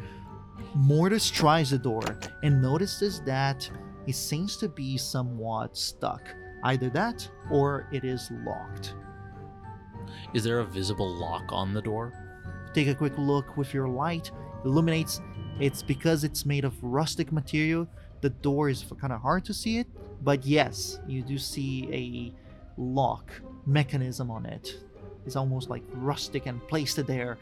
[0.75, 2.03] Mortis tries the door
[2.41, 3.69] and notices that
[4.07, 6.27] it seems to be somewhat stuck.
[6.63, 8.95] Either that or it is locked.
[10.33, 12.13] Is there a visible lock on the door?
[12.73, 14.31] Take a quick look with your light,
[14.65, 15.21] illuminates.
[15.59, 17.87] It's because it's made of rustic material.
[18.21, 19.87] The door is kind of hard to see it,
[20.23, 23.31] but yes, you do see a lock
[23.65, 24.79] mechanism on it.
[25.25, 27.37] It's almost like rustic and placed there.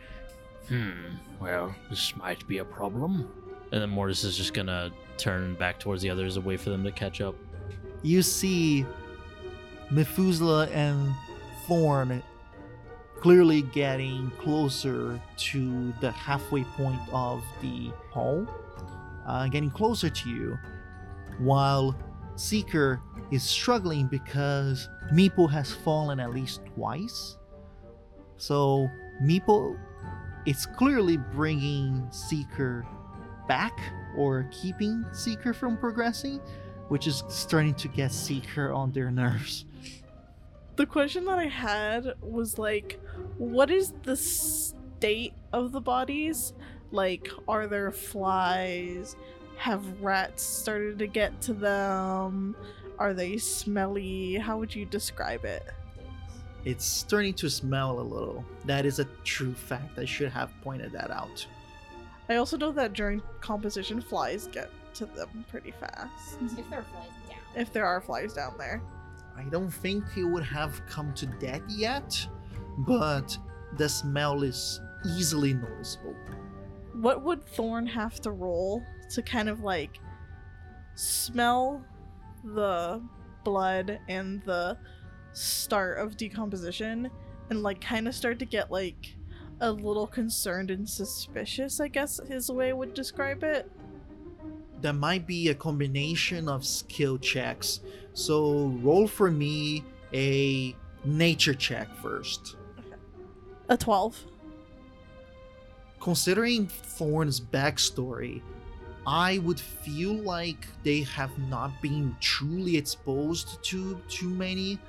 [0.67, 3.30] Hmm, well, this might be a problem.
[3.71, 6.84] And then Mortis is just gonna turn back towards the others and wait for them
[6.84, 7.36] to catch up.
[8.04, 8.86] You see
[9.89, 11.13] Methuselah and
[11.67, 12.21] Thorn
[13.22, 18.48] clearly getting closer to the halfway point of the hall,
[19.28, 20.58] uh, getting closer to you,
[21.38, 21.96] while
[22.36, 27.38] Seeker is struggling because Meepo has fallen at least twice.
[28.38, 28.90] So
[29.22, 29.78] Meepo
[30.48, 32.86] is clearly bringing Seeker
[33.48, 33.80] back
[34.18, 36.40] or keeping Seeker from progressing,
[36.88, 39.66] which is starting to get Seeker on their nerves.
[40.78, 43.00] The question that I had was like,
[43.38, 46.54] what is the state of the bodies?
[46.92, 49.16] Like, are there flies?
[49.58, 52.56] Have rats started to get to them?
[52.98, 54.36] Are they smelly?
[54.36, 55.64] How would you describe it?
[56.64, 58.46] It's starting to smell a little.
[58.66, 59.98] That is a true fact.
[60.00, 61.46] I should have pointed that out.
[62.30, 66.38] I also know that during composition, flies get to them pretty fast.
[66.42, 67.40] If there are flies down.
[67.56, 68.82] If there are flies down there.
[69.38, 72.28] I don't think it would have come to that yet,
[72.80, 73.38] but
[73.78, 76.15] the smell is easily noticeable.
[76.94, 80.00] What would Thorn have to roll to kind of like
[80.96, 81.84] smell
[82.44, 83.02] the
[83.44, 84.78] blood and the
[85.34, 87.10] start of decomposition
[87.50, 89.15] and like kind of start to get like
[89.62, 93.72] a little concerned and suspicious, I guess his way would describe it.
[94.82, 97.82] That might be a combination of skill checks.
[98.13, 102.56] So roll for me a nature check first.
[103.70, 104.26] A 12.
[106.00, 108.41] Considering Thorn's backstory,
[109.06, 114.80] I would feel like they have not been truly exposed to too many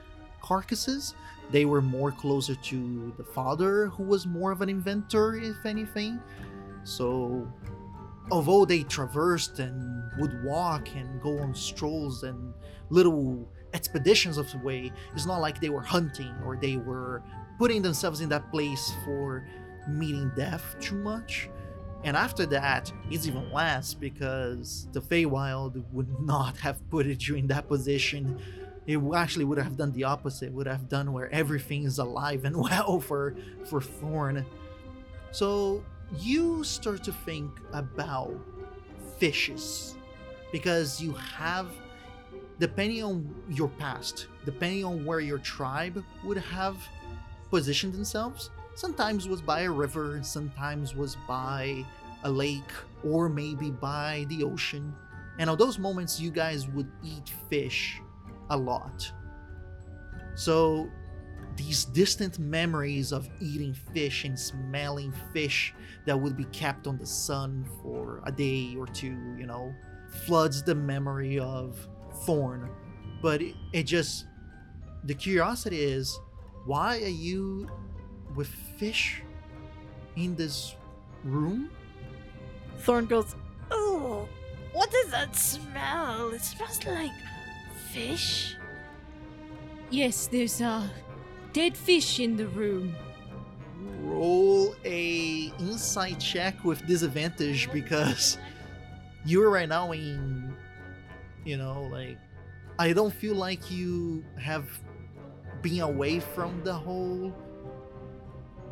[0.41, 1.15] carcasses.
[1.51, 6.21] They were more closer to the father, who was more of an inventor, if anything.
[6.85, 7.47] So,
[8.33, 12.55] although they traversed and would walk and go on strolls and
[12.89, 17.23] little expeditions of the way, it's not like they were hunting or they were
[17.59, 19.47] putting themselves in that place for
[19.87, 21.51] meeting death too much.
[22.05, 27.47] And after that, it's even less because the Feywild would not have put you in
[27.49, 28.41] that position.
[28.87, 30.53] It actually would have done the opposite.
[30.53, 34.45] Would have done where everything is alive and well for for Thorn.
[35.31, 35.85] So
[36.19, 38.35] you start to think about
[39.19, 39.97] fishes
[40.51, 41.69] because you have,
[42.59, 46.77] depending on your past, depending on where your tribe would have
[47.51, 51.85] positioned themselves, sometimes was by a river, sometimes was by
[52.25, 52.73] a lake,
[53.05, 54.95] or maybe by the ocean.
[55.39, 58.01] And on those moments, you guys would eat fish
[58.51, 59.11] a lot.
[60.35, 60.89] So,
[61.57, 65.75] these distant memories of eating fish and smelling fish
[66.07, 69.75] that would be kept on the sun for a day or two, you know,
[70.27, 71.89] floods the memory of
[72.25, 72.69] Thorn.
[73.21, 74.27] But it, it just,
[75.05, 76.19] the curiosity is,
[76.67, 77.69] why are you
[78.35, 79.23] with fish
[80.17, 80.75] in this
[81.25, 81.71] room?
[82.79, 83.35] Thorn goes,
[83.71, 84.29] Oh,
[84.73, 86.31] what does that smell?
[86.31, 87.13] It smells like
[87.91, 88.57] fish.
[89.91, 90.89] Yes, there's uh
[91.53, 92.95] dead fish in the room.
[94.03, 98.39] Roll a insight check with disadvantage because
[99.25, 100.55] you're right now in,
[101.45, 102.19] you know, like
[102.79, 104.69] I don't feel like you have
[105.63, 107.33] been away from the whole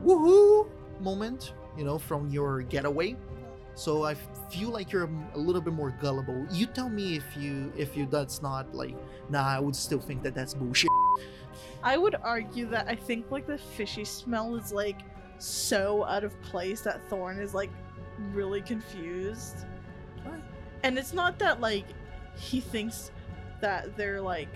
[0.04, 0.68] woohoo
[1.00, 3.16] moment, you know, from your getaway.
[3.74, 4.14] So I
[4.50, 6.46] feel like you're a little bit more gullible.
[6.50, 8.96] You tell me if you if you that's not like
[9.28, 10.90] nah, I would still think that that's bullshit.
[11.82, 15.00] I would argue that I think like the fishy smell is like
[15.38, 17.70] so out of place that Thorn is like
[18.32, 19.66] really confused.
[20.24, 20.40] What?
[20.82, 21.86] And it's not that like
[22.36, 23.10] he thinks
[23.60, 24.48] that they're like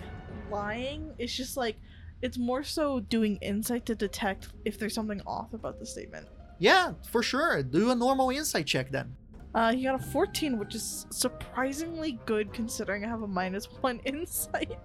[0.50, 1.12] lying.
[1.18, 1.76] It's just like
[2.22, 6.26] it's more so doing insight to detect if there's something off about the statement.
[6.58, 7.62] Yeah, for sure.
[7.62, 9.16] Do a normal insight check then.
[9.54, 13.98] Uh, he got a 14, which is surprisingly good considering I have a minus one
[14.04, 14.78] insight.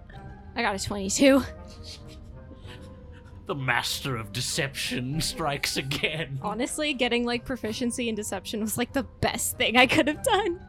[0.54, 1.42] I got a 22.
[3.46, 6.38] The master of deception strikes again.
[6.42, 10.60] Honestly, getting like proficiency in deception was like the best thing I could have done.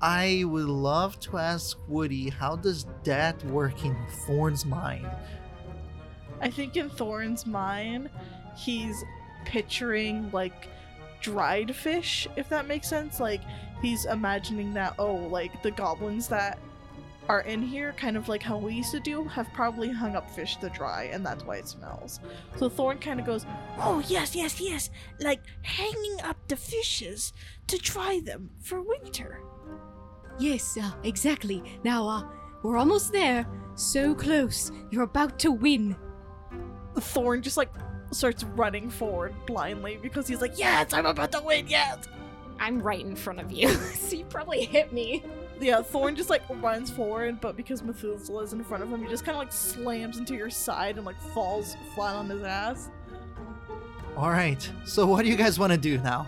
[0.00, 3.96] I would love to ask Woody how does that work in
[4.26, 5.10] Thorn's mind?
[6.40, 8.10] I think in Thorn's mind,
[8.56, 9.02] he's
[9.44, 10.68] picturing like
[11.20, 13.18] dried fish, if that makes sense.
[13.18, 13.40] Like
[13.80, 16.58] he's imagining that, oh, like the goblins that
[17.28, 20.30] are in here, kind of like how we used to do, have probably hung up
[20.30, 22.20] fish to dry, and that's why it smells.
[22.56, 23.46] So Thorn kind of goes,
[23.78, 24.90] Oh, yes, yes, yes.
[25.20, 27.32] Like hanging up the fishes
[27.68, 29.40] to dry them for winter.
[30.38, 31.62] Yes, uh, exactly.
[31.84, 32.22] Now, uh,
[32.62, 33.46] we're almost there.
[33.74, 34.70] So close.
[34.90, 35.96] You're about to win.
[36.96, 37.72] Thorn just like
[38.12, 42.08] starts running forward blindly because he's like, Yes, I'm about to win, yes!
[42.60, 45.24] I'm right in front of you, so you probably hit me.
[45.60, 49.08] Yeah, Thorn just like runs forward, but because Methuselah is in front of him, he
[49.08, 52.90] just kind of like slams into your side and like falls flat on his ass.
[54.16, 54.68] All right.
[54.84, 56.26] So what do you guys want to do now?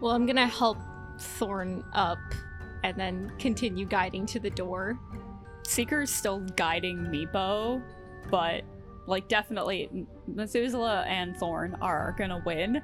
[0.00, 0.78] Well, I'm gonna help
[1.18, 2.18] Thorn up
[2.84, 4.98] and then continue guiding to the door.
[5.64, 7.82] Seeker's still guiding Meepo,
[8.30, 8.62] but
[9.06, 12.80] like definitely Methuselah and Thorn are gonna win.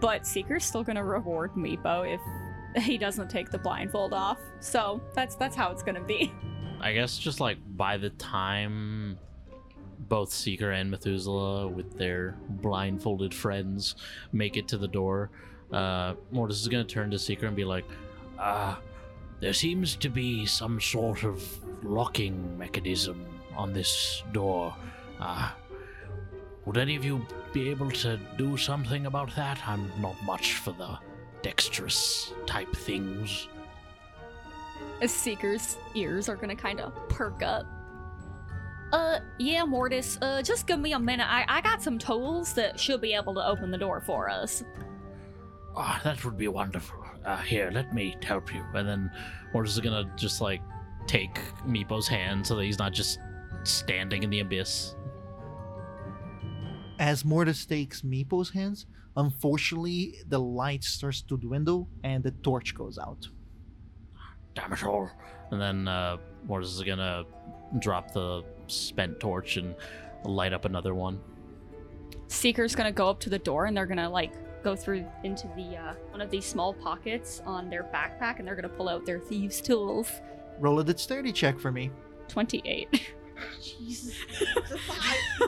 [0.00, 2.20] But Seeker's still gonna reward Meepo if
[2.76, 4.38] he doesn't take the blindfold off.
[4.60, 6.32] So that's that's how it's gonna be.
[6.80, 9.18] I guess just like by the time
[10.08, 13.96] both Seeker and Methuselah, with their blindfolded friends,
[14.32, 15.30] make it to the door,
[15.72, 17.84] uh, Mortis is gonna turn to Seeker and be like,
[18.38, 18.76] Uh,
[19.40, 21.42] there seems to be some sort of
[21.82, 23.24] locking mechanism
[23.56, 24.74] on this door.
[25.18, 25.50] Uh,
[26.64, 29.58] would any of you be able to do something about that?
[29.66, 30.98] I'm not much for the
[31.42, 33.48] dexterous type things.
[35.02, 37.66] As Seeker's ears are gonna kind of perk up.
[38.92, 40.18] Uh, yeah, Mortis.
[40.20, 41.26] Uh, just give me a minute.
[41.28, 44.64] I I got some tools that should be able to open the door for us.
[45.76, 46.98] Ah, that would be wonderful.
[47.24, 48.64] Uh, here, let me help you.
[48.74, 49.10] and then
[49.52, 50.60] Mortis is gonna just like
[51.06, 53.18] take Meepo's hand so that he's not just
[53.64, 54.96] standing in the abyss.
[56.98, 58.86] As Mortis takes Meepo's hands,
[59.16, 63.28] unfortunately, the light starts to dwindle and the torch goes out.
[64.54, 65.10] Damn it all!
[65.50, 67.24] And then uh, Mortis is gonna
[67.78, 69.74] drop the spent torch and
[70.24, 71.20] light up another one.
[72.28, 74.32] Seeker's gonna go up to the door and they're gonna like
[74.62, 78.56] go through into the uh, one of these small pockets on their backpack and they're
[78.56, 80.10] gonna pull out their thieves' tools.
[80.58, 81.90] Roll a dexterity check for me.
[82.28, 83.14] Twenty-eight.
[83.62, 84.14] Jesus.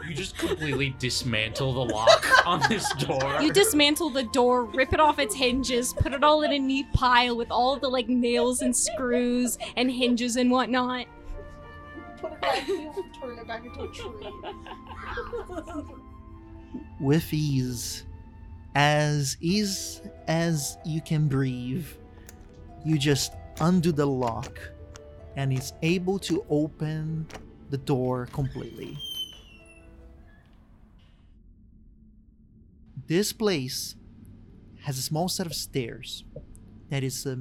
[0.09, 3.40] You just completely dismantle the lock on this door.
[3.40, 6.90] You dismantle the door, rip it off its hinges, put it all in a neat
[6.93, 11.07] pile with all the like nails and screws and hinges and whatnot.
[12.20, 14.09] Put it back, you turn it back into a tree.
[17.01, 18.05] with ease,
[18.74, 21.86] as ease as you can breathe,
[22.84, 24.59] you just undo the lock
[25.36, 27.26] and it's able to open
[27.73, 28.99] the door completely.
[33.09, 33.97] This place
[34.83, 36.23] has a small set of stairs
[36.91, 37.39] that is a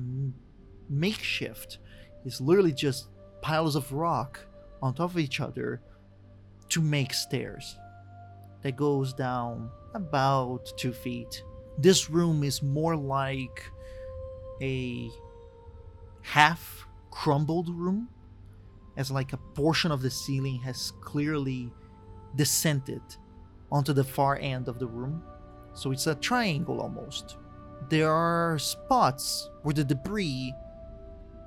[0.90, 1.80] makeshift.
[2.24, 3.10] It's literally just
[3.42, 4.40] piles of rock
[4.82, 5.82] on top of each other
[6.70, 7.78] to make stairs
[8.62, 11.44] that goes down about two feet.
[11.78, 13.66] This room is more like
[14.62, 15.10] a
[16.22, 18.08] half crumbled room,
[18.98, 21.72] as like a portion of the ceiling has clearly
[22.36, 23.02] descended
[23.72, 25.24] onto the far end of the room.
[25.74, 27.38] So it's a triangle almost.
[27.90, 30.54] There are spots where the debris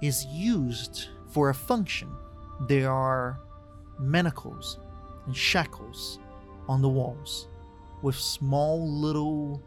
[0.02, 2.10] is used for a function.
[2.68, 3.40] There are
[3.98, 4.78] manacles
[5.26, 6.18] and shackles
[6.68, 7.48] on the walls
[8.02, 9.62] with small little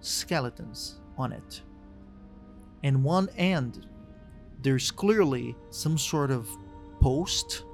[0.00, 1.62] skeletons on it.
[2.82, 3.86] And one end,
[4.62, 6.48] there's clearly some sort of
[7.00, 7.64] post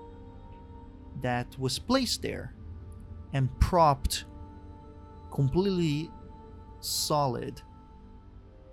[1.23, 2.55] that was placed there
[3.33, 4.25] and propped
[5.31, 6.11] completely
[6.81, 7.61] solid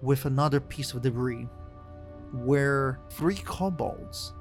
[0.01, 1.47] with another piece of debris
[2.33, 4.33] where three kobolds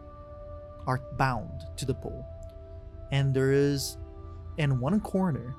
[0.87, 2.25] are bound to the pole.
[3.13, 3.99] And there is
[4.59, 5.55] in one corner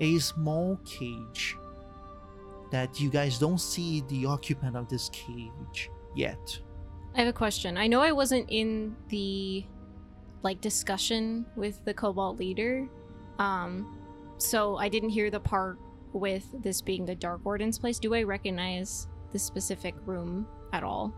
[0.00, 1.56] a small cage
[2.70, 6.58] that you guys don't see the occupant of this cage yet.
[7.14, 7.76] I have a question.
[7.76, 9.64] I know I wasn't in the
[10.42, 12.88] like discussion with the kobold leader.
[13.38, 13.98] Um
[14.38, 15.78] so I didn't hear the part
[16.12, 17.98] with this being the Dark Warden's place.
[17.98, 21.14] Do I recognize the specific room at all?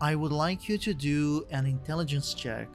[0.00, 2.68] I would like you to do an intelligence check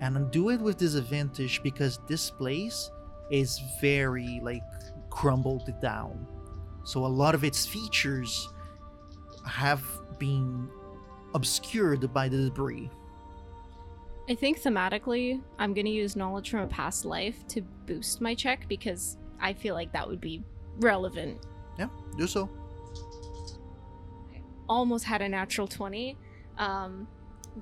[0.00, 2.90] and do it with disadvantage because this place
[3.30, 4.62] is very like
[5.10, 6.26] crumbled down.
[6.84, 8.48] So a lot of its features
[9.46, 9.84] have
[10.18, 10.68] been
[11.34, 12.90] obscured by the debris.
[14.28, 18.34] I think thematically, I'm going to use knowledge from a past life to boost my
[18.34, 20.44] check because I feel like that would be
[20.78, 21.44] relevant.
[21.78, 22.48] Yeah, do so.
[24.68, 26.16] Almost had a natural 20,
[26.58, 27.08] um,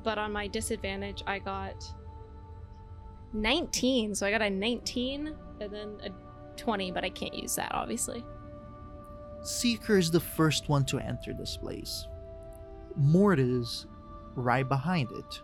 [0.05, 1.83] but on my disadvantage, I got
[3.33, 4.15] 19.
[4.15, 6.11] So I got a 19 and then a
[6.57, 8.23] 20, but I can't use that, obviously.
[9.43, 12.07] Seeker is the first one to enter this place.
[12.97, 13.87] Mortis
[14.35, 15.41] right behind it,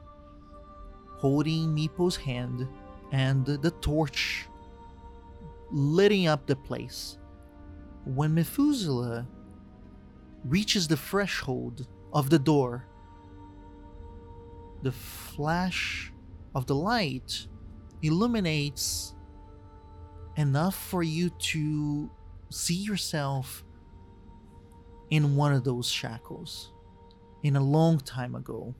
[1.19, 2.67] holding Meepo's hand
[3.13, 4.47] and the torch
[5.71, 7.19] lighting up the place.
[8.05, 9.27] When Methuselah
[10.45, 12.87] reaches the threshold of the door,
[14.83, 16.13] the flash
[16.55, 17.47] of the light
[18.03, 19.15] illuminates
[20.37, 22.11] enough for you to
[22.51, 23.65] see yourself
[25.11, 26.73] in one of those shackles
[27.43, 28.75] in a long time ago.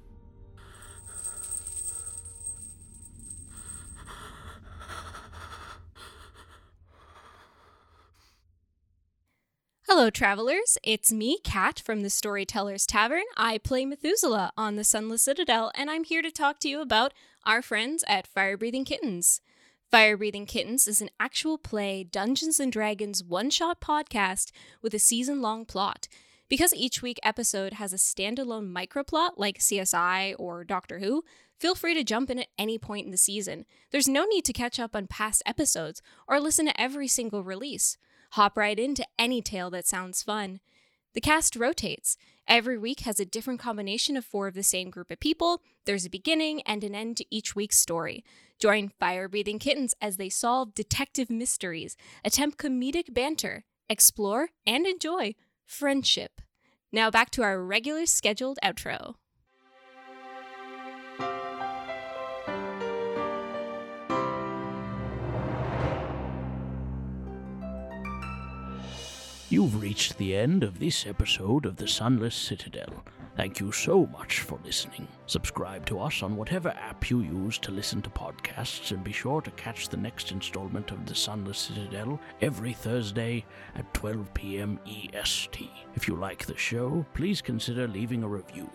[9.97, 10.77] Hello, travelers.
[10.83, 13.25] It's me, Kat, from the Storyteller's Tavern.
[13.35, 17.15] I play Methuselah on the Sunless Citadel, and I'm here to talk to you about
[17.47, 19.41] our friends at Fire Breathing Kittens.
[19.91, 24.51] Fire Breathing Kittens is an actual play Dungeons and Dragons one shot podcast
[24.83, 26.09] with a season long plot.
[26.47, 31.25] Because each week episode has a standalone microplot like CSI or Doctor Who,
[31.59, 33.65] feel free to jump in at any point in the season.
[33.93, 37.97] There's no need to catch up on past episodes or listen to every single release.
[38.37, 40.61] Hop right into any tale that sounds fun.
[41.15, 42.19] The cast rotates.
[42.47, 45.63] Every week has a different combination of four of the same group of people.
[45.87, 48.23] There's a beginning and an end to each week's story.
[48.59, 55.35] Join Fire Breathing Kittens as they solve detective mysteries, attempt comedic banter, explore, and enjoy
[55.65, 56.43] friendship.
[56.93, 59.15] Now back to our regular scheduled outro.
[69.49, 73.05] You've reached the end of this episode of The Sunless Citadel.
[73.37, 75.07] Thank you so much for listening.
[75.27, 79.41] Subscribe to us on whatever app you use to listen to podcasts, and be sure
[79.41, 83.45] to catch the next installment of The Sunless Citadel every Thursday
[83.77, 84.81] at 12 p.m.
[84.85, 85.71] EST.
[85.95, 88.69] If you like the show, please consider leaving a review.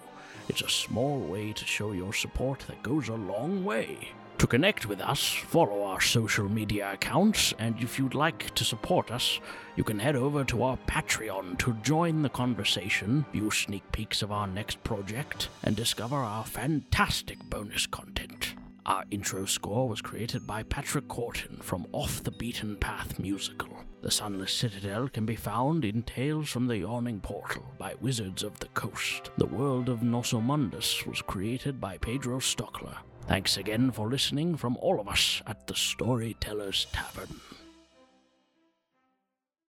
[0.48, 4.14] It's a small way to show your support that goes a long way.
[4.42, 9.12] To connect with us, follow our social media accounts, and if you'd like to support
[9.12, 9.40] us,
[9.76, 14.32] you can head over to our Patreon to join the conversation, view sneak peeks of
[14.32, 18.56] our next project, and discover our fantastic bonus content.
[18.88, 23.70] Our intro score was created by Patrick Corton from Off the Beaten Path musical.
[24.02, 28.60] The Sunless Citadel can be found in Tales from the Yawning Portal by Wizards of
[28.60, 29.30] the Coast.
[29.38, 32.98] The world of Nosso Mondus was created by Pedro Stockler.
[33.28, 37.40] Thanks again for listening from all of us at the Storyteller's Tavern.